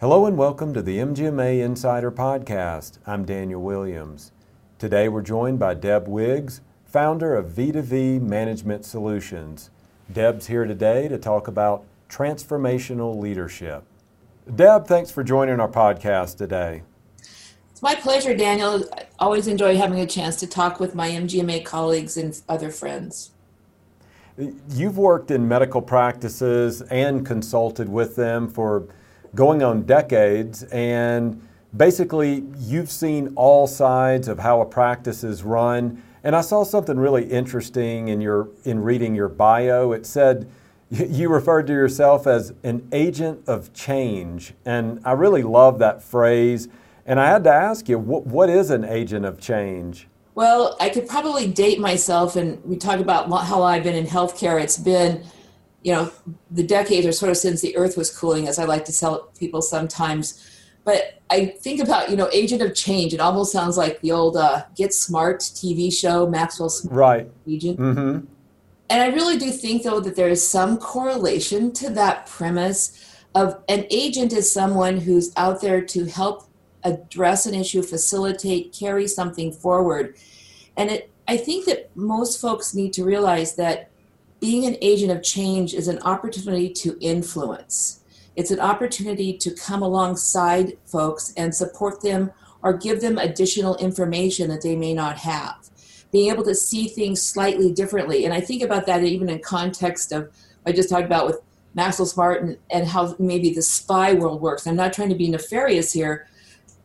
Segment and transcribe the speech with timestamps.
[0.00, 2.98] Hello and welcome to the MGMA Insider Podcast.
[3.04, 4.30] I'm Daniel Williams.
[4.78, 9.70] Today we're joined by Deb Wiggs, founder of V2V Management Solutions.
[10.12, 13.82] Deb's here today to talk about transformational leadership.
[14.54, 16.82] Deb, thanks for joining our podcast today.
[17.72, 18.84] It's my pleasure, Daniel.
[18.96, 23.32] I always enjoy having a chance to talk with my MGMA colleagues and other friends.
[24.70, 28.86] You've worked in medical practices and consulted with them for
[29.34, 31.40] going on decades, and
[31.76, 36.02] basically you've seen all sides of how a practice is run.
[36.24, 39.92] And I saw something really interesting in your in reading your bio.
[39.92, 40.50] It said
[40.90, 46.68] you referred to yourself as an agent of change, and I really love that phrase.
[47.06, 50.08] And I had to ask you, what, what is an agent of change?
[50.34, 54.62] Well, I could probably date myself, and we talk about how I've been in healthcare.
[54.62, 55.24] It's been
[55.82, 56.10] you know,
[56.50, 59.30] the decades or sort of since the earth was cooling, as I like to tell
[59.38, 60.44] people sometimes.
[60.84, 63.12] But I think about, you know, agent of change.
[63.12, 67.30] It almost sounds like the old uh, Get Smart TV show, Maxwell Smart right.
[67.46, 67.78] Agent.
[67.78, 68.26] Mm-hmm.
[68.90, 73.62] And I really do think, though, that there is some correlation to that premise of
[73.68, 76.48] an agent is someone who's out there to help
[76.84, 80.16] address an issue, facilitate, carry something forward.
[80.76, 83.90] And it, I think that most folks need to realize that
[84.40, 88.00] being an agent of change is an opportunity to influence.
[88.36, 92.30] It's an opportunity to come alongside folks and support them
[92.62, 95.56] or give them additional information that they may not have.
[96.12, 98.24] Being able to see things slightly differently.
[98.24, 100.30] And I think about that even in context of
[100.64, 101.40] I just talked about with
[101.74, 104.66] Maxwell Smart and, and how maybe the spy world works.
[104.66, 106.26] I'm not trying to be nefarious here.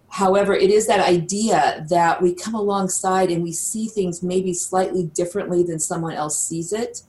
[0.09, 5.05] However, it is that idea that we come alongside and we see things maybe slightly
[5.05, 7.03] differently than someone else sees it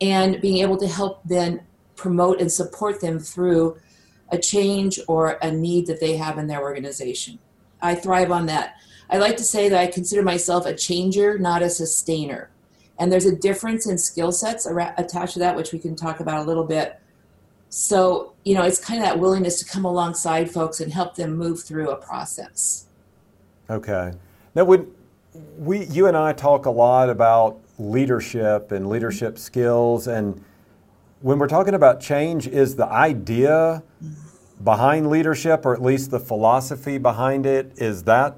[0.00, 1.60] and being able to help then
[1.96, 3.76] promote and support them through
[4.30, 7.38] a change or a need that they have in their organization.
[7.80, 8.74] I thrive on that.
[9.10, 12.50] I like to say that I consider myself a changer, not a sustainer.
[12.98, 16.44] And there's a difference in skill sets attached to that, which we can talk about
[16.44, 17.00] a little bit.
[17.70, 21.36] So, you know, it's kind of that willingness to come alongside folks and help them
[21.36, 22.86] move through a process.
[23.70, 24.12] Okay.
[24.54, 24.90] Now, when
[25.58, 30.06] we, you and I talk a lot about leadership and leadership skills.
[30.06, 30.44] And
[31.20, 33.82] when we're talking about change, is the idea
[34.62, 38.36] behind leadership, or at least the philosophy behind it, is that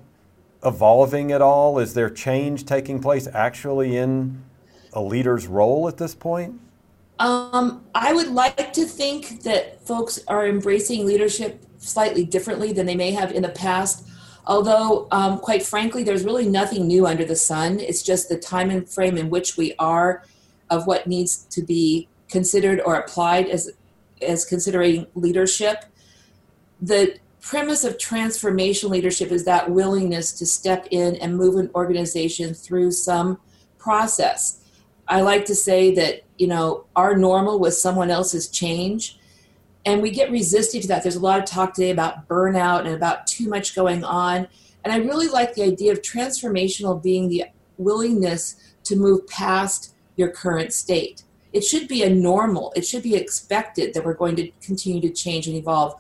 [0.65, 1.79] evolving at all?
[1.79, 4.43] Is there change taking place actually in
[4.93, 6.61] a leader's role at this point?
[7.19, 12.97] Um, I would like to think that folks are embracing leadership slightly differently than they
[12.97, 14.07] may have in the past.
[14.51, 17.79] Although, um, quite frankly, there's really nothing new under the sun.
[17.79, 20.25] It's just the time and frame in which we are
[20.71, 23.71] of what needs to be considered or applied as,
[24.21, 25.85] as considering leadership.
[26.83, 32.53] The premise of transformation leadership is that willingness to step in and move an organization
[32.53, 33.39] through some
[33.79, 34.59] process.
[35.07, 39.17] I like to say that, you know, our normal was someone else's change
[39.87, 41.03] and we get resistant to that.
[41.03, 44.47] There's a lot of talk today about burnout and about too much going on.
[44.85, 47.45] And I really like the idea of transformational being the
[47.79, 51.23] willingness to move past your current state.
[51.53, 55.11] It should be a normal, it should be expected that we're going to continue to
[55.11, 55.95] change and evolve.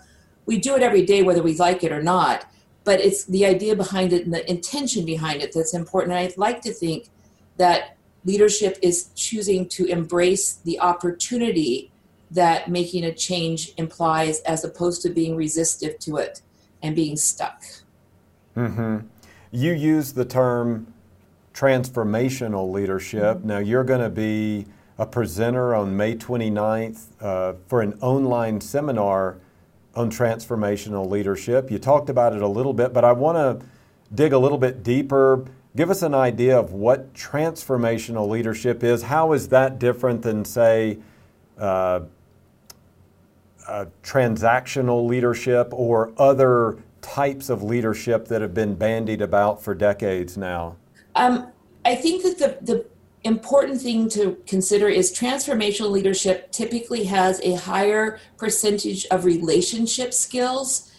[0.46, 2.46] We do it every day, whether we like it or not,
[2.84, 6.12] but it's the idea behind it and the intention behind it that's important.
[6.12, 7.08] And I'd like to think
[7.56, 11.90] that leadership is choosing to embrace the opportunity
[12.30, 16.42] that making a change implies as opposed to being resistive to it
[16.82, 17.62] and being stuck.
[18.56, 18.98] Mm-hmm.
[19.50, 20.92] You use the term
[21.54, 23.38] transformational leadership.
[23.38, 23.46] Mm-hmm.
[23.46, 24.66] Now, you're going to be
[24.98, 29.38] a presenter on May 29th uh, for an online seminar
[29.94, 31.70] on transformational leadership.
[31.70, 33.66] You talked about it a little bit, but I want to
[34.14, 35.44] dig a little bit deeper.
[35.74, 39.02] Give us an idea of what transformational leadership is.
[39.02, 40.98] How is that different than, say,
[41.58, 42.00] uh,
[43.66, 50.36] uh, transactional leadership or other types of leadership that have been bandied about for decades
[50.36, 50.76] now?
[51.14, 51.48] Um,
[51.84, 52.86] I think that the, the
[53.24, 60.90] important thing to consider is transformational leadership typically has a higher percentage of relationship skills.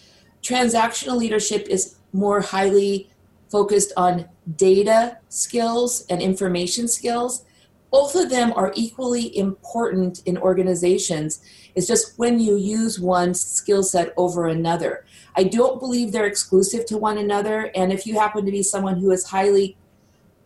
[0.43, 3.09] Transactional leadership is more highly
[3.49, 7.45] focused on data skills and information skills.
[7.91, 11.41] Both of them are equally important in organizations
[11.75, 15.05] it's just when you use one skill set over another.
[15.35, 17.71] I don't believe they're exclusive to one another.
[17.75, 19.77] And if you happen to be someone who is highly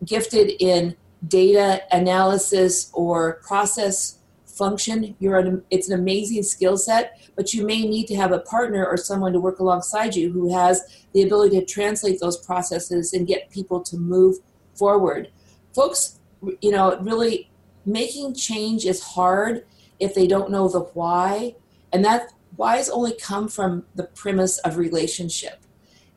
[0.04, 0.96] gifted in
[1.26, 5.14] data analysis or process function.
[5.18, 8.86] You're an, it's an amazing skill set, but you may need to have a partner
[8.86, 13.26] or someone to work alongside you who has the ability to translate those processes and
[13.26, 14.36] get people to move
[14.74, 15.30] forward.
[15.74, 16.20] Folks,
[16.60, 17.50] you know, really
[17.84, 19.64] making change is hard
[20.00, 21.54] if they don't know the why,
[21.92, 25.60] and that whys only come from the premise of relationship.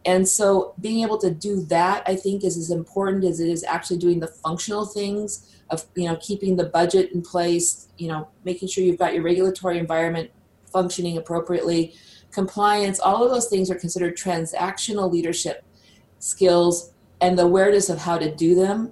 [0.05, 3.63] And so being able to do that, I think, is as important as it is
[3.63, 8.29] actually doing the functional things of, you know, keeping the budget in place, you know,
[8.45, 10.31] making sure you've got your regulatory environment
[10.71, 11.93] functioning appropriately,
[12.31, 15.63] compliance, all of those things are considered transactional leadership
[16.19, 18.91] skills and the awareness of how to do them.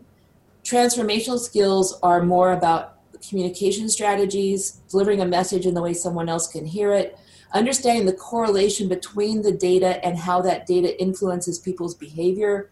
[0.68, 6.46] Transformational skills are more about communication strategies, delivering a message in the way someone else
[6.46, 7.18] can hear it,
[7.54, 12.69] understanding the correlation between the data and how that data influences people's behavior,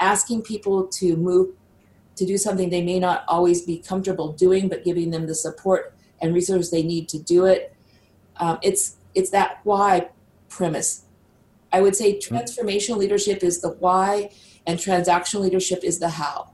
[0.00, 1.50] asking people to move
[2.16, 5.94] to do something they may not always be comfortable doing, but giving them the support
[6.22, 7.76] and resources they need to do it.
[8.38, 10.08] Um, it's it's that why
[10.48, 11.02] premise.
[11.74, 12.34] I would say hmm.
[12.36, 14.30] transformational leadership is the why,
[14.66, 16.53] and transactional leadership is the how.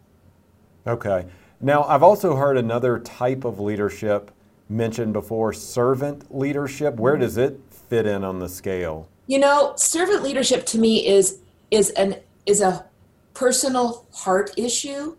[0.87, 1.27] Okay.
[1.61, 4.31] Now, I've also heard another type of leadership
[4.69, 6.97] mentioned before servant leadership.
[6.97, 9.09] Where does it fit in on the scale?
[9.27, 11.41] You know, servant leadership to me is
[11.71, 12.17] is an
[12.47, 12.87] is a
[13.35, 15.17] personal heart issue.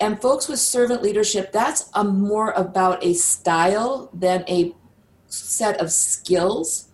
[0.00, 4.74] And folks with servant leadership, that's a more about a style than a
[5.28, 6.88] set of skills.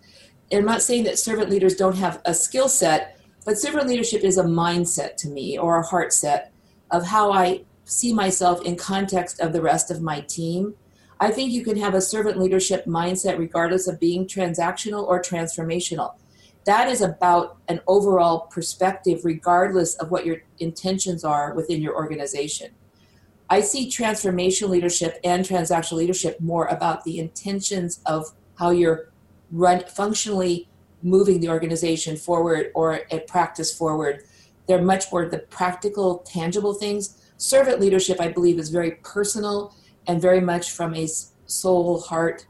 [0.51, 4.23] And I'm not saying that servant leaders don't have a skill set, but servant leadership
[4.23, 6.53] is a mindset to me or a heart set
[6.91, 10.75] of how I see myself in context of the rest of my team
[11.23, 16.15] I think you can have a servant leadership mindset regardless of being transactional or transformational.
[16.65, 22.71] That is about an overall perspective, regardless of what your intentions are within your organization.
[23.49, 28.25] I see transformational leadership and transactional leadership more about the intentions of
[28.55, 29.09] how you're
[29.49, 30.67] run functionally
[31.03, 34.23] moving the organization forward or a practice forward.
[34.67, 37.22] They're much more the practical, tangible things.
[37.37, 39.75] Servant leadership, I believe, is very personal
[40.07, 41.07] and very much from a
[41.45, 42.45] soul heart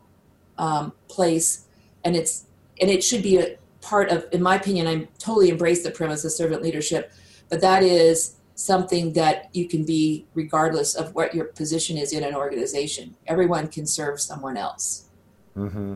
[0.57, 1.65] um, place
[2.03, 2.45] and it's
[2.81, 6.23] and it should be a part of in my opinion i totally embrace the premise
[6.23, 7.11] of servant leadership
[7.49, 12.23] but that is something that you can be regardless of what your position is in
[12.23, 15.09] an organization everyone can serve someone else
[15.57, 15.95] mm-hmm.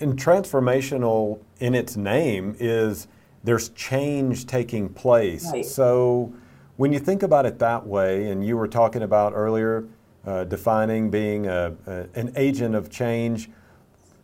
[0.00, 3.06] and transformational in its name is
[3.44, 5.64] there's change taking place right.
[5.64, 6.32] so
[6.76, 9.86] when you think about it that way and you were talking about earlier
[10.26, 13.48] uh, defining being a, a, an agent of change.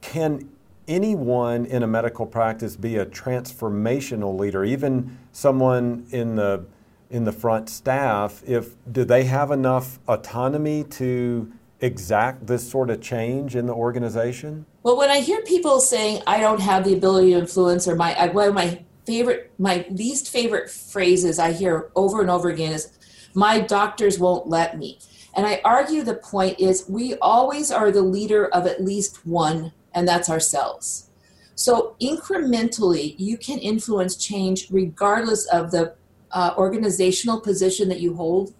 [0.00, 0.50] Can
[0.88, 6.64] anyone in a medical practice be a transformational leader, even someone in the
[7.10, 8.42] in the front staff?
[8.46, 14.66] If do they have enough autonomy to exact this sort of change in the organization?
[14.82, 18.28] Well, when I hear people saying I don't have the ability to influence, or my
[18.28, 22.90] one of my favorite, my least favorite phrases I hear over and over again is,
[23.34, 24.98] "My doctors won't let me."
[25.34, 29.72] And I argue the point is we always are the leader of at least one,
[29.94, 31.08] and that's ourselves.
[31.54, 35.94] So incrementally, you can influence change regardless of the
[36.32, 38.54] uh, organizational position that you hold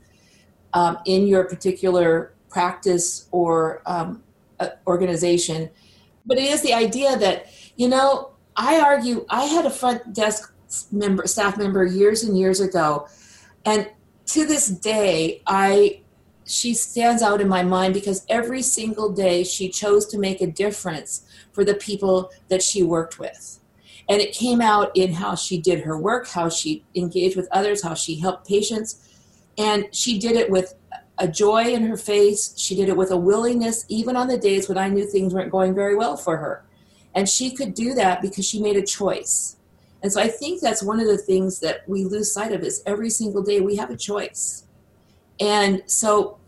[0.75, 4.23] um, in your particular practice or um,
[4.61, 5.71] uh, organization.
[6.27, 7.47] But it is the idea that,
[7.77, 10.54] you know, I argue, I had a front desk
[10.90, 13.08] member, staff member years and years ago,
[13.65, 13.88] and
[14.27, 16.03] to this day, I
[16.44, 20.46] she stands out in my mind because every single day she chose to make a
[20.46, 23.60] difference for the people that she worked with.
[24.08, 27.82] And it came out in how she did her work, how she engaged with others,
[27.82, 29.08] how she helped patients.
[29.56, 30.74] And she did it with
[31.19, 32.55] a joy in her face.
[32.58, 35.53] She did it with a willingness, even on the days when I knew things weren't
[35.53, 36.65] going very well for her.
[37.14, 39.56] And she could do that because she made a choice.
[40.02, 42.82] And so I think that's one of the things that we lose sight of is
[42.86, 44.64] every single day we have a choice.
[45.40, 46.38] And so,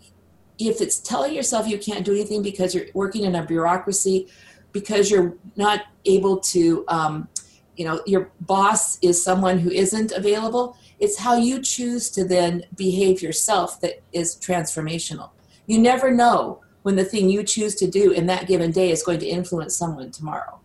[0.58, 4.28] if it's telling yourself you can't do anything because you're working in a bureaucracy,
[4.72, 7.28] because you're not able to, um,
[7.76, 12.64] you know, your boss is someone who isn't available, it's how you choose to then
[12.76, 15.30] behave yourself that is transformational.
[15.66, 19.02] You never know when the thing you choose to do in that given day is
[19.02, 20.60] going to influence someone tomorrow.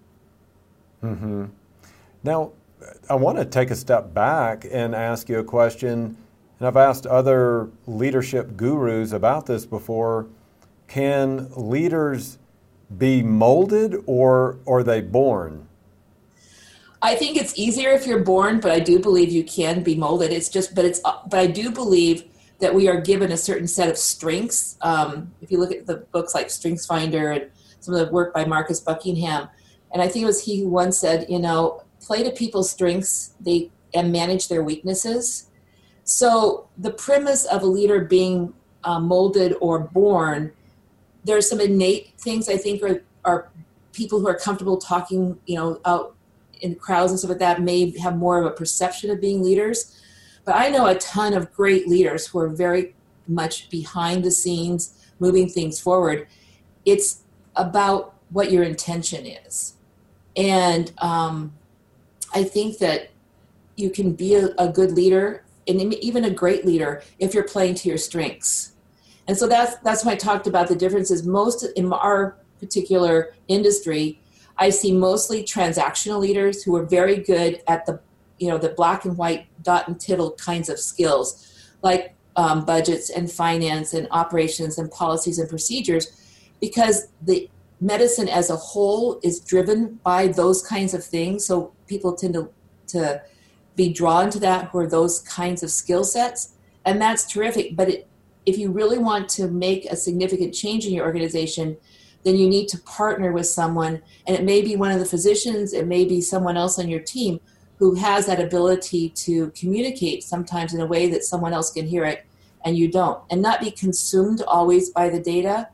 [1.02, 1.46] Mm-hmm.
[2.24, 2.52] Now,
[3.10, 6.18] I want to take a step back and ask you a question
[6.60, 10.28] and I've asked other leadership gurus about this before.
[10.90, 12.38] Can leaders
[12.98, 15.70] be molded or are they born?
[17.02, 20.34] I think it's easier if you're born, but I do believe you can be molded.
[20.34, 22.26] It's just, but it's, but I do believe
[22.60, 24.78] that we are given a certain set of strengths.
[24.82, 27.50] Um, if you look at the books like Strengths Finder and
[27.80, 29.48] some of the work by Marcus Buckingham.
[29.92, 33.34] And I think it was he who once said, you know, play to people's strengths
[33.40, 35.50] they and manage their weaknesses.
[36.04, 40.52] So the premise of a leader being uh, molded or born,
[41.24, 43.50] there are some innate things I think are, are
[43.94, 46.16] people who are comfortable talking, you know, out
[46.62, 50.00] in crowds and stuff like that may have more of a perception of being leaders.
[50.50, 52.96] But I know a ton of great leaders who are very
[53.28, 56.26] much behind the scenes, moving things forward.
[56.86, 57.22] It's
[57.56, 59.76] about what your intention is.
[60.36, 61.54] And um,
[62.34, 63.12] I think that
[63.76, 67.76] you can be a, a good leader and even a great leader if you're playing
[67.76, 68.72] to your strengths.
[69.28, 71.28] And so that's that's why I talked about the differences.
[71.28, 74.20] Most in our particular industry,
[74.58, 78.00] I see mostly transactional leaders who are very good at the
[78.40, 83.10] you know the black and white dot and tittle kinds of skills, like um, budgets
[83.10, 86.08] and finance and operations and policies and procedures,
[86.62, 87.50] because the
[87.82, 91.46] medicine as a whole is driven by those kinds of things.
[91.46, 92.50] So people tend to
[92.88, 93.22] to
[93.76, 96.54] be drawn to that who are those kinds of skill sets,
[96.86, 97.76] and that's terrific.
[97.76, 98.08] But it,
[98.46, 101.78] if you really want to make a significant change in your organization,
[102.24, 105.74] then you need to partner with someone, and it may be one of the physicians,
[105.74, 107.40] it may be someone else on your team
[107.80, 112.04] who has that ability to communicate sometimes in a way that someone else can hear
[112.04, 112.26] it
[112.66, 115.70] and you don't, and not be consumed always by the data,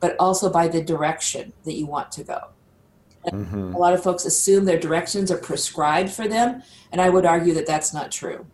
[0.00, 2.48] but also by the direction that you want to go.
[3.26, 3.74] Mm-hmm.
[3.74, 7.54] A lot of folks assume their directions are prescribed for them, and I would argue
[7.54, 8.46] that that's not true.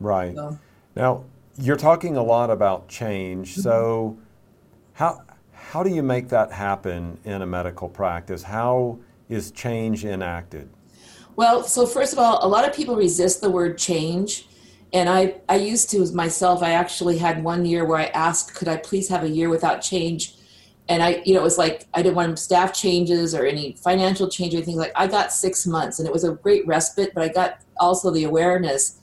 [0.00, 0.34] Right.
[0.34, 0.58] So.
[0.96, 1.24] Now,
[1.58, 3.52] you're talking a lot about change.
[3.52, 3.60] Mm-hmm.
[3.60, 4.16] So,
[4.94, 5.22] how
[5.52, 8.42] how do you make that happen in a medical practice?
[8.42, 10.68] How is change enacted?
[11.36, 14.46] Well, so first of all, a lot of people resist the word change.
[14.92, 18.68] And I, I used to myself, I actually had one year where I asked, could
[18.68, 20.36] I please have a year without change?
[20.88, 24.28] and I, you know, it was like I didn't want staff changes or any financial
[24.28, 24.76] change or anything.
[24.76, 27.12] Like I got six months, and it was a great respite.
[27.14, 28.98] But I got also the awareness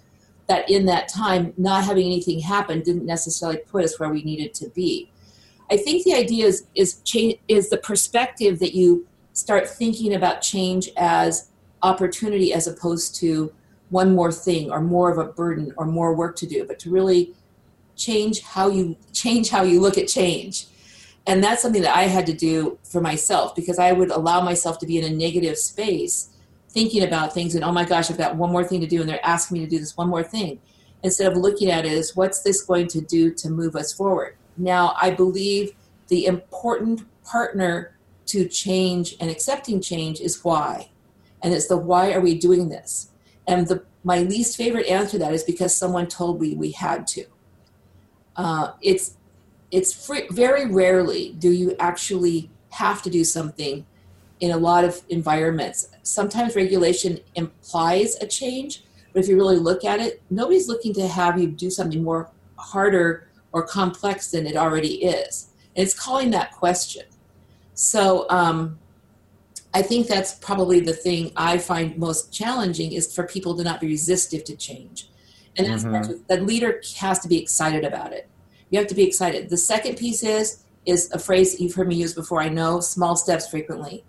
[0.48, 4.54] that in that time, not having anything happen didn't necessarily put us where we needed
[4.56, 5.12] to be.
[5.72, 10.42] I think the idea is is change is the perspective that you start thinking about
[10.42, 11.50] change as
[11.84, 13.52] opportunity as opposed to
[13.90, 16.92] one more thing or more of a burden or more work to do, but to
[16.92, 17.34] really
[17.96, 20.68] change how you change how you look at change
[21.30, 24.80] and that's something that I had to do for myself because I would allow myself
[24.80, 26.30] to be in a negative space
[26.70, 29.08] thinking about things and oh my gosh, I've got one more thing to do and
[29.08, 30.60] they're asking me to do this one more thing.
[31.04, 34.38] Instead of looking at it as what's this going to do to move us forward.
[34.58, 35.74] Now, I believe
[36.08, 37.96] the important partner
[38.26, 40.90] to change and accepting change is why.
[41.42, 43.12] And it's the why are we doing this?
[43.48, 47.06] And the my least favorite answer to that is because someone told me we had
[47.08, 47.26] to.
[48.36, 49.18] Uh, it's
[49.72, 53.86] it's very rarely do you actually have to do something
[54.40, 55.90] in a lot of environments.
[56.04, 61.08] Sometimes regulation implies a change, but if you really look at it, nobody's looking to
[61.08, 65.50] have you do something more harder or complex than it already is.
[65.76, 67.04] And it's calling that question.
[67.74, 68.80] So um,
[69.74, 73.80] I think that's probably the thing I find most challenging is for people to not
[73.80, 75.10] be resistive to change.
[75.58, 76.14] And mm-hmm.
[76.28, 78.30] the leader has to be excited about it
[78.70, 79.50] you have to be excited.
[79.50, 82.42] The second piece is is a phrase that you've heard me use before.
[82.42, 84.04] I know small steps frequently.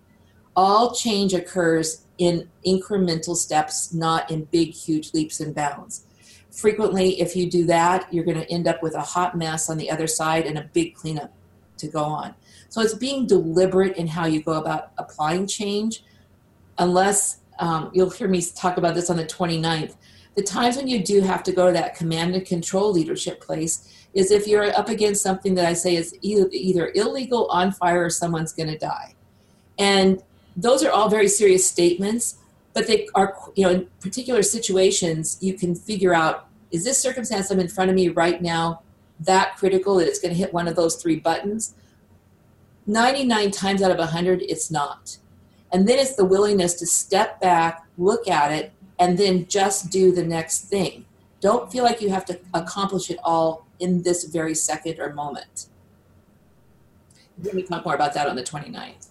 [0.57, 6.07] All change occurs in incremental steps, not in big, huge leaps and bounds.
[6.51, 9.79] Frequently, if you do that, you're going to end up with a hot mess on
[9.79, 11.33] the other side and a big cleanup
[11.79, 12.35] to go on.
[12.71, 16.05] So it's being deliberate in how you go about applying change,
[16.79, 19.97] unless um, you'll hear me talk about this on the 29th.
[20.37, 24.07] The times when you do have to go to that command and control leadership place
[24.15, 28.11] is if you're up against something that I say is either illegal, on fire, or
[28.11, 29.15] someone's going to die.
[29.79, 30.23] And
[30.57, 32.37] those are all very serious statements,
[32.73, 37.51] but they are, you know, in particular situations, you can figure out is this circumstance
[37.51, 38.83] I'm in front of me right now
[39.19, 41.75] that critical that it's going to hit one of those three buttons?
[42.91, 45.17] 99 times out of 100, it's not.
[45.73, 50.13] And then it's the willingness to step back, look at it, and then just do
[50.13, 51.05] the next thing.
[51.41, 55.67] Don't feel like you have to accomplish it all in this very second or moment.
[57.43, 59.07] Let me talk more about that on the 29th.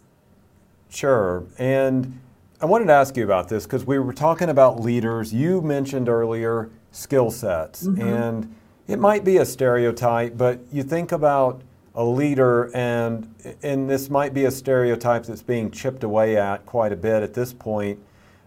[0.89, 1.45] Sure.
[1.57, 2.19] And
[2.61, 5.33] I wanted to ask you about this because we were talking about leaders.
[5.33, 8.01] You mentioned earlier skill sets, mm-hmm.
[8.01, 8.55] and
[8.87, 11.61] it might be a stereotype, but you think about
[11.95, 16.91] a leader, and and this might be a stereotype that's being chipped away at quite
[16.91, 17.99] a bit at this point.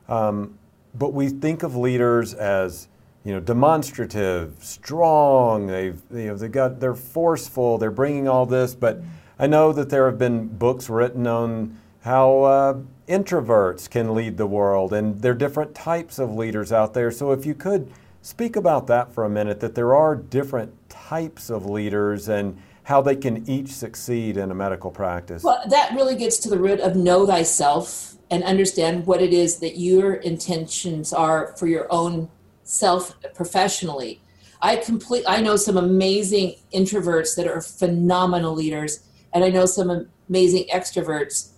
[0.09, 0.59] Um,
[0.95, 2.89] but we think of leaders as
[3.25, 5.67] you know, demonstrative, strong.
[5.69, 7.79] They've, you know, they got, they're forceful.
[7.79, 9.01] They're bringing all this, but
[9.39, 14.47] I know that there have been books written on how uh, introverts can lead the
[14.47, 17.13] world, and there are different types of leaders out there.
[17.13, 21.49] So, if you could speak about that for a minute, that there are different types
[21.49, 25.43] of leaders and how they can each succeed in a medical practice.
[25.43, 29.59] Well, that really gets to the root of know thyself and understand what it is
[29.59, 32.29] that your intentions are for your own
[32.65, 34.21] self professionally.
[34.61, 39.01] I complete I know some amazing introverts that are phenomenal leaders
[39.33, 41.51] and I know some amazing extroverts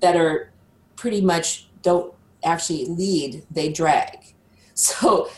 [0.00, 0.52] that are
[0.96, 4.18] pretty much don't actually lead, they drag.
[4.78, 5.30] So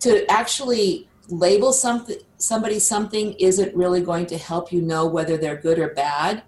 [0.00, 5.56] to actually label something somebody something isn't really going to help you know whether they're
[5.56, 6.42] good or bad.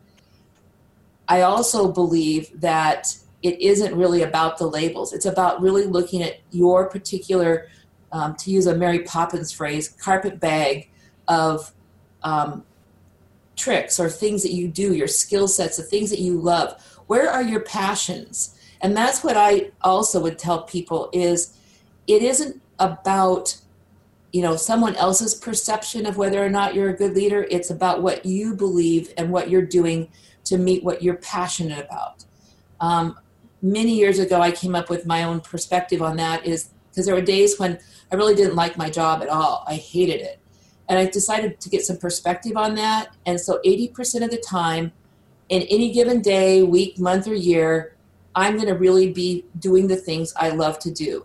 [1.28, 5.12] I also believe that it isn't really about the labels.
[5.12, 7.68] It's about really looking at your particular,
[8.12, 10.90] um, to use a Mary Poppins phrase, carpet bag
[11.28, 11.73] of
[12.23, 12.64] um,
[13.56, 16.80] tricks or things that you do, your skill sets, the things that you love.
[17.06, 18.59] Where are your passions?
[18.80, 21.56] And that's what I also would tell people is
[22.06, 23.56] it isn't about
[24.37, 27.47] you know someone else's perception of whether or not you're a good leader.
[27.50, 30.11] It's about what you believe and what you're doing
[30.45, 32.26] to meet what you're passionate about.
[32.78, 33.19] Um,
[33.62, 37.14] many years ago i came up with my own perspective on that is because there
[37.14, 37.78] were days when
[38.12, 39.64] i really didn't like my job at all.
[39.66, 40.38] I hated it.
[40.88, 43.16] And i decided to get some perspective on that.
[43.25, 44.93] And so 80% of the time
[45.49, 47.97] in any given day week month or year
[48.35, 51.25] i'm going to really be doing the things i love to do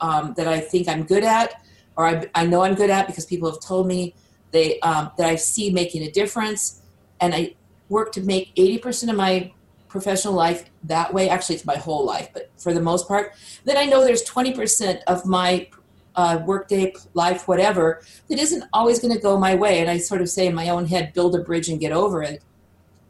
[0.00, 1.54] um, that i think i'm good at
[2.00, 4.14] or I, I know I'm good at because people have told me
[4.52, 6.80] they um, that I see making a difference,
[7.20, 7.54] and I
[7.90, 9.52] work to make 80% of my
[9.88, 11.28] professional life that way.
[11.28, 15.02] Actually, it's my whole life, but for the most part, then I know there's 20%
[15.08, 15.68] of my
[16.16, 19.80] uh, workday life, whatever, that isn't always going to go my way.
[19.80, 22.22] And I sort of say in my own head, build a bridge and get over
[22.22, 22.42] it.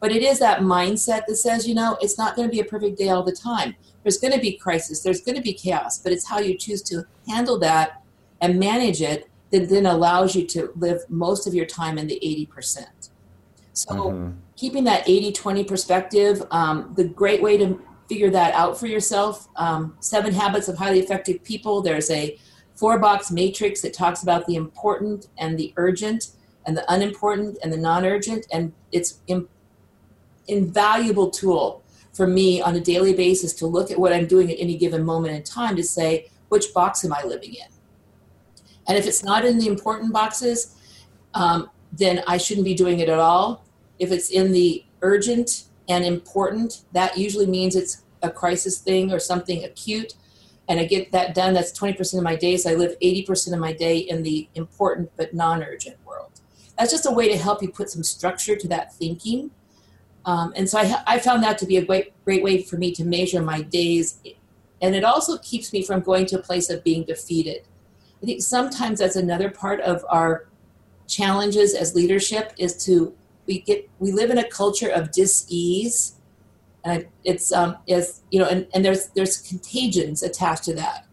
[0.01, 2.65] But it is that mindset that says, you know, it's not going to be a
[2.65, 3.75] perfect day all the time.
[4.03, 6.81] There's going to be crisis, there's going to be chaos, but it's how you choose
[6.83, 8.00] to handle that
[8.41, 12.19] and manage it that then allows you to live most of your time in the
[12.23, 13.09] 80%.
[13.73, 14.31] So, mm-hmm.
[14.57, 19.47] keeping that 80 20 perspective, um, the great way to figure that out for yourself
[19.55, 21.81] um, Seven Habits of Highly Effective People.
[21.81, 22.37] There's a
[22.75, 26.31] four box matrix that talks about the important and the urgent,
[26.65, 28.45] and the unimportant and the non urgent.
[28.51, 29.47] And it's an
[30.47, 34.57] invaluable tool for me on a daily basis to look at what I'm doing at
[34.59, 37.70] any given moment in time to say, which box am I living in?
[38.87, 40.75] And if it's not in the important boxes,
[41.33, 43.65] um, then I shouldn't be doing it at all.
[43.99, 49.19] If it's in the urgent and important, that usually means it's a crisis thing or
[49.19, 50.13] something acute.
[50.67, 51.53] And I get that done.
[51.53, 52.65] That's 20% of my days.
[52.65, 56.31] I live 80% of my day in the important but non urgent world.
[56.77, 59.51] That's just a way to help you put some structure to that thinking.
[60.25, 62.91] Um, and so I, I found that to be a great, great way for me
[62.93, 64.19] to measure my days.
[64.81, 67.67] And it also keeps me from going to a place of being defeated.
[68.21, 70.47] I think sometimes that's another part of our
[71.07, 73.13] challenges as leadership is to
[73.47, 76.15] we get we live in a culture of dis-ease.
[76.83, 81.05] And it's um is you know and, and there's there's contagions attached to that.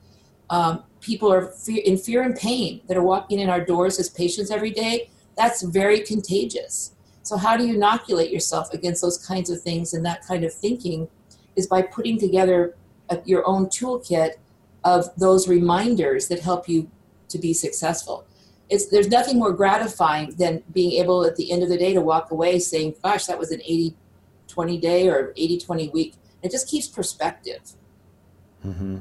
[0.51, 4.51] Um, people are in fear and pain that are walking in our doors as patients
[4.51, 5.11] every day.
[5.37, 6.94] That's very contagious.
[7.23, 10.53] So how do you inoculate yourself against those kinds of things and that kind of
[10.53, 11.09] thinking
[11.57, 12.75] is by putting together
[13.11, 14.33] a, your own toolkit
[14.85, 16.90] of those reminders that help you
[17.28, 18.26] to be successful.
[18.68, 22.00] It's, there's nothing more gratifying than being able at the end of the day to
[22.00, 23.94] walk away saying, gosh, that was an 80
[24.48, 26.14] 20 day or 80 20 week.
[26.42, 27.60] It just keeps perspective.
[28.66, 28.98] Mm-hmm.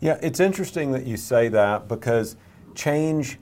[0.00, 2.36] Yeah, it's interesting that you say that because
[2.74, 3.38] change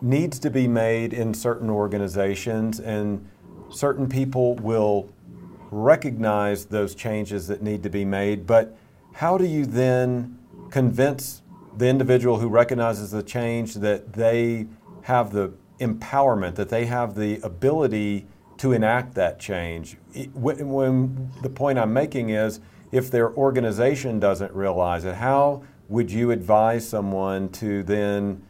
[0.00, 3.28] needs to be made in certain organizations, and
[3.70, 5.10] certain people will
[5.70, 8.46] recognize those changes that need to be made.
[8.46, 8.76] But
[9.14, 10.38] how do you then
[10.70, 11.42] convince
[11.78, 14.66] the individual who recognizes the change that they
[15.02, 18.26] have the empowerment, that they have the ability
[18.58, 19.96] to enact that change.
[20.34, 22.58] When, when, the point I'm making is
[22.90, 28.42] if their organization doesn't realize it, how would you advise someone to then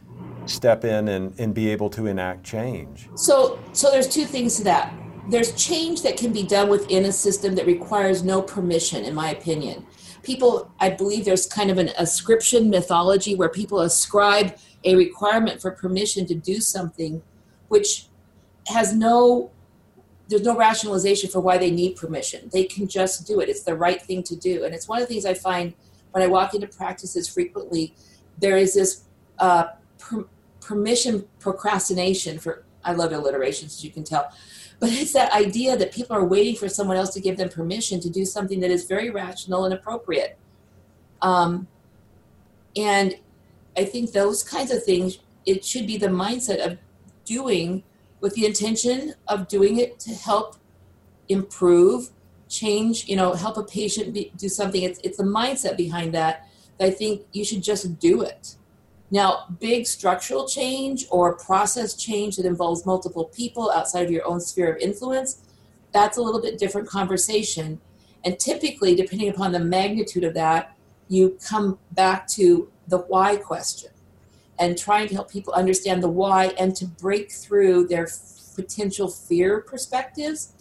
[0.47, 3.09] step in and, and be able to enact change?
[3.15, 4.91] So, so there's two things to that.
[5.29, 9.29] There's change that can be done within a system that requires no permission, in my
[9.29, 9.85] opinion
[10.23, 15.71] people, I believe there's kind of an ascription mythology where people ascribe a requirement for
[15.71, 17.21] permission to do something
[17.67, 18.07] which
[18.67, 19.51] has no
[20.29, 22.49] there's no rationalization for why they need permission.
[22.53, 23.49] They can just do it.
[23.49, 24.63] It's the right thing to do.
[24.63, 25.73] And it's one of the things I find
[26.11, 27.95] when I walk into practices frequently.
[28.37, 29.05] There is this
[29.39, 30.27] uh, per-
[30.61, 34.31] permission procrastination for, I love alliterations, as you can tell.
[34.79, 37.99] But it's that idea that people are waiting for someone else to give them permission
[37.99, 40.37] to do something that is very rational and appropriate.
[41.21, 41.67] Um,
[42.77, 43.15] and
[43.77, 46.77] I think those kinds of things, it should be the mindset of
[47.25, 47.83] doing
[48.21, 50.55] with the intention of doing it to help
[51.27, 52.09] improve,
[52.47, 54.81] change, you know, help a patient be, do something.
[54.81, 56.47] It's, it's the mindset behind that.
[56.77, 58.55] that I think you should just do it.
[59.11, 64.39] Now, big structural change or process change that involves multiple people outside of your own
[64.39, 65.41] sphere of influence,
[65.91, 67.79] that's a little bit different conversation.
[68.23, 70.75] And typically, depending upon the magnitude of that,
[71.07, 73.89] you come back to the why question
[74.59, 78.07] and trying to help people understand the why and to break through their
[78.55, 80.53] potential fear perspectives.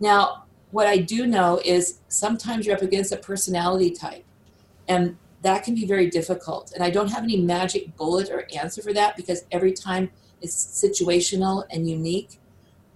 [0.00, 4.24] Now, what I do know is sometimes you're up against a personality type.
[4.88, 6.72] And that can be very difficult.
[6.74, 10.56] And I don't have any magic bullet or answer for that because every time it's
[10.56, 12.40] situational and unique.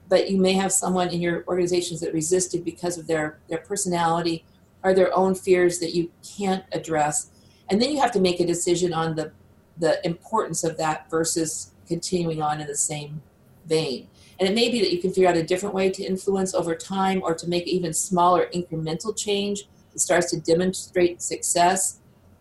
[0.08, 4.46] But you may have someone in your organizations that resisted because of their, their personality
[4.82, 7.30] or their own fears that you can't address.
[7.68, 9.30] And then you have to make a decision on the,
[9.76, 13.20] the importance of that versus continuing on in the same
[13.66, 14.08] vein.
[14.40, 16.74] And it may be that you can figure out a different way to influence over
[16.74, 21.98] time or to make even smaller incremental change that starts to demonstrate success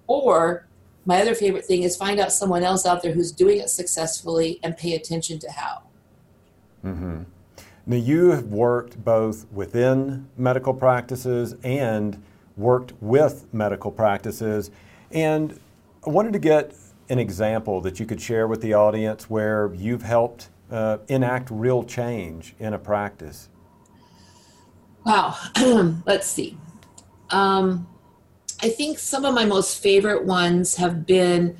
[0.08, 0.67] or
[1.06, 4.60] my other favorite thing is find out someone else out there who's doing it successfully
[4.63, 5.84] and pay attention to how.
[6.84, 7.24] Mm-hmm.
[7.86, 12.22] Now, you have worked both within medical practices and
[12.58, 14.72] worked with medical practices.
[15.12, 15.58] And
[16.06, 16.76] I wanted to get
[17.10, 21.84] an example that you could share with the audience where you've helped uh, enact real
[21.84, 23.48] change in a practice.
[25.06, 25.38] Wow.
[26.06, 26.58] Let's see.
[27.30, 27.88] Um,
[28.62, 31.58] I think some of my most favorite ones have been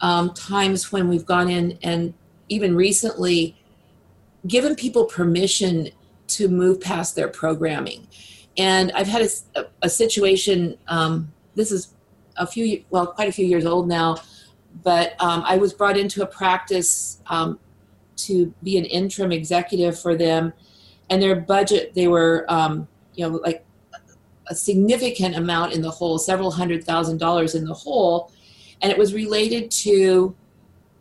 [0.00, 2.14] um, times when we've gone in and
[2.48, 3.56] even recently
[4.46, 5.88] given people permission
[6.28, 8.06] to move past their programming.
[8.56, 11.94] And I've had a, a situation, um, this is
[12.36, 14.16] a few, well, quite a few years old now,
[14.82, 17.58] but um, I was brought into a practice um,
[18.16, 20.52] to be an interim executive for them.
[21.10, 23.64] And their budget, they were, um, you know, like
[24.48, 28.30] a significant amount in the hole, several hundred thousand dollars in the hole,
[28.82, 30.34] and it was related to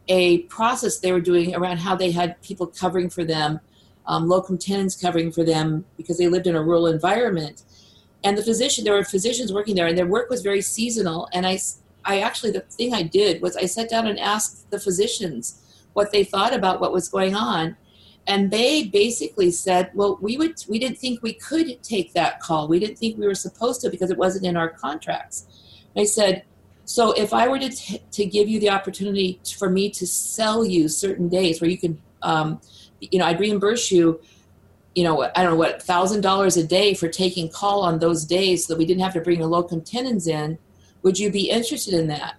[0.08, 3.60] a process they were doing around how they had people covering for them,
[4.06, 7.64] um, locum tenens covering for them because they lived in a rural environment.
[8.24, 11.28] And the physician, there were physicians working there, and their work was very seasonal.
[11.34, 11.60] And I,
[12.06, 15.62] I actually, the thing I did was I sat down and asked the physicians
[15.94, 17.76] what they thought about what was going on
[18.28, 22.68] and they basically said well we would we didn't think we could take that call.
[22.68, 25.48] We didn't think we were supposed to because it wasn't in our contracts.
[25.96, 26.44] I said
[26.86, 30.64] so if i were to, t- to give you the opportunity for me to sell
[30.64, 32.62] you certain days where you can um,
[33.02, 34.22] you know i'd reimburse you
[34.96, 38.24] you know i don't know what thousand dollars a day for taking call on those
[38.24, 40.58] days so that we didn't have to bring a locum tenens in
[41.08, 42.36] would you be interested in that?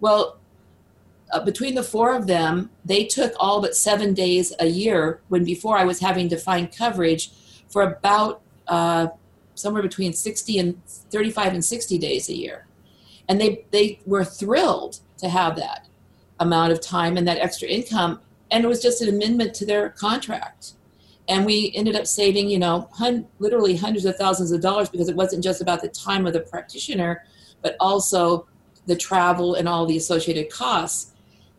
[0.00, 0.38] Well
[1.32, 5.44] uh, between the four of them, they took all but seven days a year when
[5.44, 7.32] before I was having to find coverage
[7.68, 9.08] for about uh,
[9.54, 12.66] somewhere between 60 and 35 and 60 days a year.
[13.28, 15.88] And they, they were thrilled to have that
[16.38, 18.20] amount of time and that extra income.
[18.50, 20.72] And it was just an amendment to their contract.
[21.28, 25.08] And we ended up saving, you know, hun- literally hundreds of thousands of dollars because
[25.08, 27.24] it wasn't just about the time of the practitioner,
[27.62, 28.46] but also
[28.86, 31.11] the travel and all the associated costs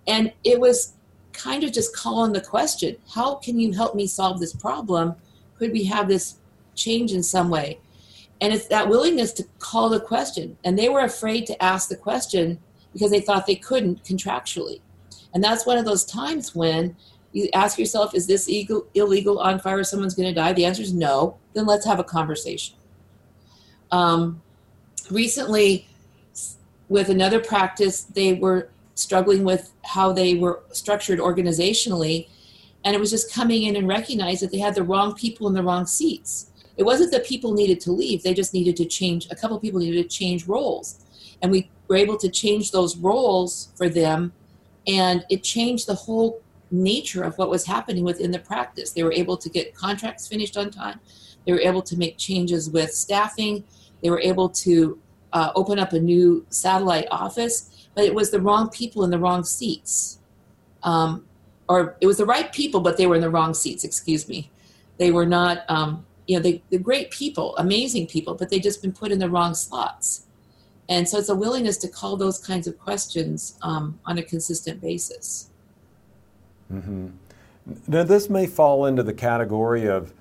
[0.08, 0.94] and it was
[1.34, 5.16] kind of just calling the question how can you help me solve this problem?
[5.58, 6.36] Could we have this
[6.76, 7.80] change in some way?
[8.42, 10.58] And it's that willingness to call the question.
[10.64, 12.60] And they were afraid to ask the question
[12.92, 14.82] because they thought they couldn't contractually.
[15.34, 16.96] And that's one of those times when
[17.32, 19.84] you ask yourself, is this illegal, on fire?
[19.84, 20.54] Someone's going to die?
[20.54, 21.38] The answer is no.
[21.54, 22.76] Then let's have a conversation.
[23.92, 24.42] Um,
[25.10, 25.88] recently,
[26.90, 32.28] with another practice, they were struggling with how they were structured organizationally.
[32.86, 35.54] And it was just coming in and recognize that they had the wrong people in
[35.54, 36.52] the wrong seats.
[36.78, 39.80] It wasn't that people needed to leave, they just needed to change, a couple people
[39.80, 41.00] needed to change roles.
[41.42, 44.34] And we were able to change those roles for them.
[44.88, 48.92] And it changed the whole nature of what was happening within the practice.
[48.92, 51.00] They were able to get contracts finished on time,
[51.46, 53.64] they were able to make changes with staffing,
[54.02, 55.00] they were able to
[55.34, 59.20] uh, open up a new satellite office but it was the wrong people in the
[59.20, 60.20] wrong seats.
[60.84, 61.26] Um,
[61.70, 64.52] or it was the right people, but they were in the wrong seats, excuse me.
[64.98, 68.82] They were not, um, you know, they, they're great people, amazing people, but they just
[68.82, 70.26] been put in the wrong slots.
[70.90, 74.82] And so it's a willingness to call those kinds of questions um, on a consistent
[74.82, 75.50] basis.
[76.72, 77.08] Mm-hmm.
[77.88, 80.14] Now, this may fall into the category of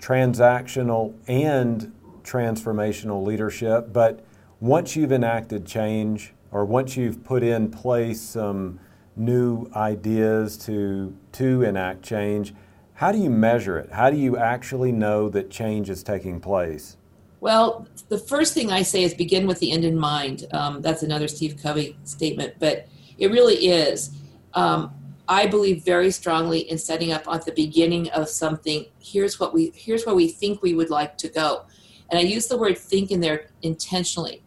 [0.00, 1.92] transactional and
[2.24, 4.24] transformational leadership, but
[4.60, 8.78] once you've enacted change or once you've put in place some
[9.16, 12.54] new ideas to, to enact change,
[12.94, 13.90] how do you measure it?
[13.90, 16.96] How do you actually know that change is taking place?
[17.40, 20.46] Well, the first thing I say is begin with the end in mind.
[20.52, 22.86] Um, that's another Steve Covey statement, but
[23.18, 24.10] it really is.
[24.54, 24.92] Um,
[25.28, 28.86] I believe very strongly in setting up at the beginning of something.
[29.00, 31.64] Here's what we here's where we think we would like to go,
[32.10, 34.41] and I use the word think in there intentionally,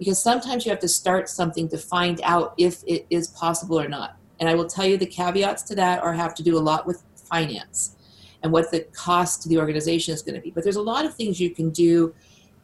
[0.00, 3.86] because sometimes you have to start something to find out if it is possible or
[3.86, 4.16] not.
[4.40, 6.86] And I will tell you the caveats to that are have to do a lot
[6.86, 7.96] with finance
[8.42, 10.50] and what the cost to the organization is going to be.
[10.50, 12.14] But there's a lot of things you can do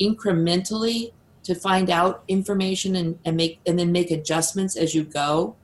[0.01, 1.12] incrementally
[1.46, 5.55] to find out information and, and make and then make adjustments as you go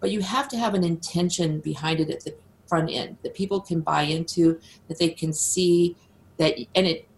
[0.00, 2.34] but you have to have an intention behind it at the
[2.66, 5.96] front end that people can buy into that they can see
[6.38, 7.08] that and it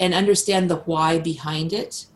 [0.00, 2.06] and understand the why behind it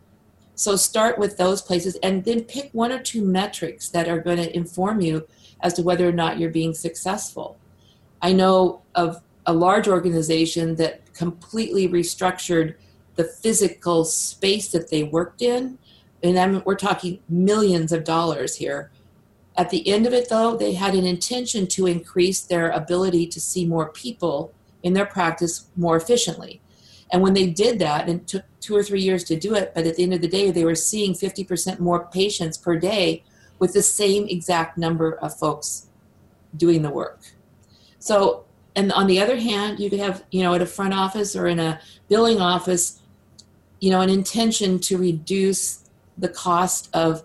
[0.63, 4.37] so start with those places and then pick one or two metrics that are going
[4.37, 5.27] to inform you
[5.61, 7.57] as to whether or not you're being successful
[8.21, 12.75] i know of a large organization that completely restructured
[13.15, 15.77] the physical space that they worked in.
[16.23, 18.91] And I'm, we're talking millions of dollars here.
[19.55, 23.39] At the end of it, though, they had an intention to increase their ability to
[23.39, 26.59] see more people in their practice more efficiently.
[27.13, 29.71] And when they did that, and it took two or three years to do it,
[29.75, 33.23] but at the end of the day, they were seeing 50% more patients per day
[33.59, 35.89] with the same exact number of folks
[36.57, 37.19] doing the work.
[37.99, 38.45] So,
[38.75, 41.45] and on the other hand, you could have, you know, at a front office or
[41.45, 42.99] in a billing office,
[43.79, 47.21] you know, an intention to reduce the cost of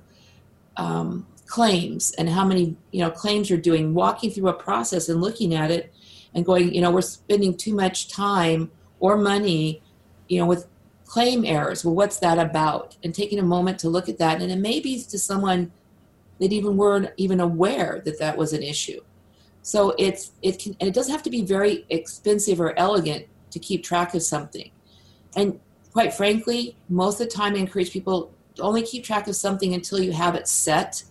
[0.77, 5.23] um, claims and how many, you know, claims you're doing, walking through a process and
[5.23, 5.95] looking at it
[6.35, 9.83] and going, you know, we're spending too much time or money,
[10.29, 10.67] you know, with
[11.05, 11.85] claim errors.
[11.85, 12.97] Well, what's that about?
[13.03, 14.43] And taking a moment to look at that.
[14.43, 15.73] And it may be to someone
[16.41, 19.01] that even weren't even aware that that was an issue.
[19.63, 23.59] So it's it can and it doesn't have to be very expensive or elegant to
[23.59, 24.71] keep track of something.
[25.37, 25.61] And
[25.93, 29.75] quite frankly, most of the time, I encourage people to only keep track of something
[29.75, 31.03] until you have it set.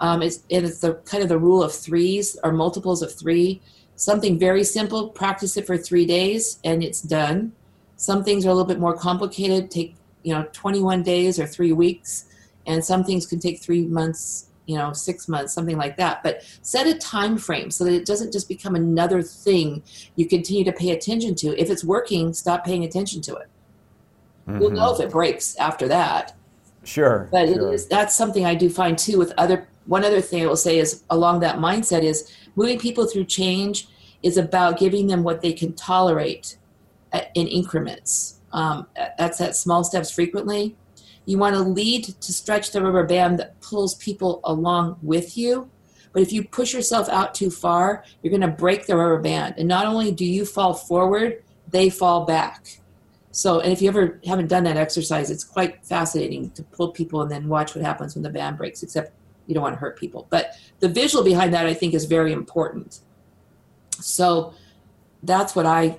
[0.00, 3.60] Um, it's, and it's the kind of the rule of threes or multiples of three.
[4.02, 7.52] Something very simple, practice it for three days and it's done.
[7.94, 11.70] Some things are a little bit more complicated, take you know 21 days or three
[11.70, 12.24] weeks,
[12.66, 16.20] and some things can take three months, you know, six months, something like that.
[16.24, 19.84] But set a time frame so that it doesn't just become another thing
[20.16, 21.56] you continue to pay attention to.
[21.56, 23.48] If it's working, stop paying attention to it.
[24.48, 24.62] Mm-hmm.
[24.62, 26.34] You'll know if it breaks after that.
[26.82, 27.28] Sure.
[27.30, 27.70] But sure.
[27.70, 30.56] it is that's something I do find too with other one other thing I will
[30.56, 33.86] say is along that mindset is moving people through change
[34.22, 36.56] is about giving them what they can tolerate
[37.34, 38.40] in increments.
[38.52, 38.86] Um,
[39.18, 40.76] that's at small steps frequently.
[41.24, 45.70] You want to lead to stretch the rubber band that pulls people along with you.
[46.12, 49.54] But if you push yourself out too far, you're going to break the rubber band.
[49.56, 52.80] And not only do you fall forward, they fall back.
[53.30, 57.22] So, and if you ever haven't done that exercise, it's quite fascinating to pull people
[57.22, 59.12] and then watch what happens when the band breaks, except
[59.46, 60.26] you don't want to hurt people.
[60.28, 63.00] But the visual behind that, I think, is very important.
[64.02, 64.54] So
[65.22, 65.98] that's what I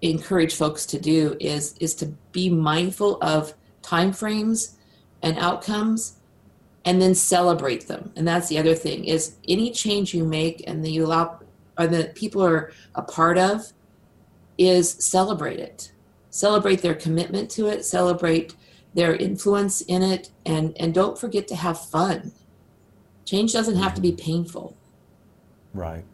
[0.00, 3.52] encourage folks to do is is to be mindful of
[3.82, 4.76] time frames
[5.22, 6.18] and outcomes
[6.84, 10.84] and then celebrate them and that's the other thing is any change you make and
[10.84, 11.40] that you allow
[11.76, 13.72] or that people are a part of
[14.56, 15.90] is celebrate it
[16.30, 18.54] celebrate their commitment to it, celebrate
[18.94, 22.32] their influence in it, and, and don't forget to have fun.
[23.24, 24.76] Change doesn't have to be painful.
[25.74, 26.04] Right.